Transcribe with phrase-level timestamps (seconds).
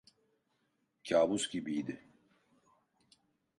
[1.03, 2.07] Kabus gibiydi.